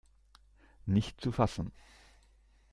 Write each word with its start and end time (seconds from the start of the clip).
Nicht 0.87 1.21
zu 1.21 1.31
fassen! 1.31 1.71